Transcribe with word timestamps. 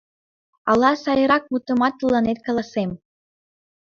Ала 0.71 0.91
сайрак 1.03 1.43
мутымат 1.51 1.93
тыланет 1.99 2.39
каласем... 2.45 2.91